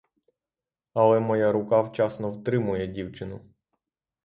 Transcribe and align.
Але 0.93 1.19
моя 1.19 1.51
рука 1.51 1.81
вчасно 1.81 2.31
втримує 2.31 2.87
дівчину. 2.87 3.41